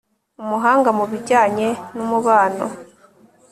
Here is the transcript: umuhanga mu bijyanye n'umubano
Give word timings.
umuhanga 0.41 0.89
mu 0.97 1.05
bijyanye 1.11 1.67
n'umubano 1.95 2.65